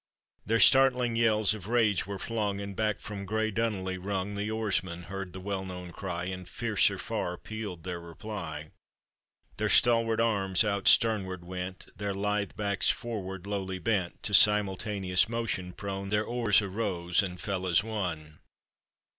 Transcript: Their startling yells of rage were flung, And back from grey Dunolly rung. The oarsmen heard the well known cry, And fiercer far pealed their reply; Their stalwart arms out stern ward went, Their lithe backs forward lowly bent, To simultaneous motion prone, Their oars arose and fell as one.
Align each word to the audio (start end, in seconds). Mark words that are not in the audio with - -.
Their 0.47 0.59
startling 0.59 1.15
yells 1.15 1.53
of 1.53 1.67
rage 1.67 2.07
were 2.07 2.17
flung, 2.17 2.59
And 2.59 2.75
back 2.75 2.99
from 2.99 3.23
grey 3.23 3.51
Dunolly 3.51 3.99
rung. 3.99 4.33
The 4.33 4.49
oarsmen 4.49 5.03
heard 5.03 5.31
the 5.31 5.39
well 5.39 5.63
known 5.63 5.91
cry, 5.91 6.25
And 6.25 6.49
fiercer 6.49 6.97
far 6.97 7.37
pealed 7.37 7.83
their 7.83 7.99
reply; 8.01 8.71
Their 9.57 9.69
stalwart 9.69 10.19
arms 10.19 10.63
out 10.63 10.87
stern 10.87 11.23
ward 11.25 11.45
went, 11.45 11.85
Their 11.95 12.15
lithe 12.15 12.53
backs 12.55 12.89
forward 12.89 13.45
lowly 13.45 13.77
bent, 13.77 14.23
To 14.23 14.33
simultaneous 14.33 15.29
motion 15.29 15.71
prone, 15.71 16.09
Their 16.09 16.25
oars 16.25 16.63
arose 16.63 17.21
and 17.21 17.39
fell 17.39 17.67
as 17.67 17.83
one. 17.83 18.39